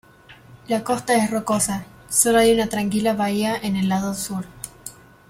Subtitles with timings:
[0.67, 4.45] La costa es rocosa, sólo hay una tranquila bahía en el lado sur.